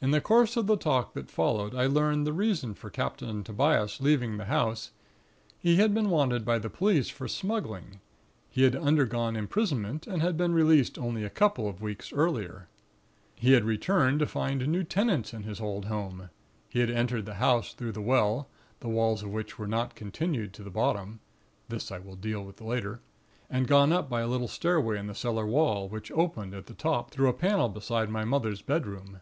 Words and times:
In 0.00 0.12
the 0.12 0.22
course 0.22 0.56
of 0.56 0.66
the 0.66 0.78
talk 0.78 1.12
that 1.12 1.30
followed, 1.30 1.74
I 1.74 1.84
learned 1.84 2.26
the 2.26 2.32
reason 2.32 2.72
for 2.72 2.88
Captain 2.88 3.44
Tobias 3.44 4.00
leaving 4.00 4.38
the 4.38 4.46
house; 4.46 4.92
he 5.58 5.76
had 5.76 5.92
been 5.92 6.08
wanted 6.08 6.46
by 6.46 6.58
the 6.58 6.70
police 6.70 7.10
for 7.10 7.28
smuggling. 7.28 8.00
He 8.48 8.62
had 8.62 8.74
undergone 8.74 9.36
imprisonment; 9.36 10.06
and 10.06 10.22
had 10.22 10.38
been 10.38 10.54
released 10.54 10.96
only 10.98 11.22
a 11.22 11.28
couple 11.28 11.68
of 11.68 11.82
weeks 11.82 12.10
earlier. 12.14 12.68
"He 13.34 13.52
had 13.52 13.64
returned 13.64 14.20
to 14.20 14.26
find 14.26 14.66
new 14.66 14.82
tenants 14.82 15.34
in 15.34 15.42
his 15.42 15.60
old 15.60 15.84
home. 15.84 16.30
He 16.70 16.78
had 16.80 16.88
entered 16.88 17.26
the 17.26 17.34
house 17.34 17.74
through 17.74 17.92
the 17.92 18.00
well, 18.00 18.48
the 18.80 18.88
walls 18.88 19.22
of 19.22 19.28
which 19.28 19.58
were 19.58 19.66
not 19.68 19.94
continued 19.94 20.54
to 20.54 20.62
the 20.62 20.70
bottom 20.70 21.20
(this 21.68 21.92
I 21.92 21.98
will 21.98 22.16
deal 22.16 22.42
with 22.42 22.62
later); 22.62 23.00
and 23.50 23.68
gone 23.68 23.92
up 23.92 24.08
by 24.08 24.22
a 24.22 24.26
little 24.28 24.48
stairway 24.48 24.98
in 24.98 25.06
the 25.08 25.14
cellar 25.14 25.44
wall, 25.46 25.86
which 25.90 26.10
opened 26.12 26.54
at 26.54 26.64
the 26.64 26.72
top 26.74 27.10
through 27.10 27.28
a 27.28 27.34
panel 27.34 27.68
beside 27.68 28.08
my 28.08 28.24
mother's 28.24 28.62
bedroom. 28.62 29.20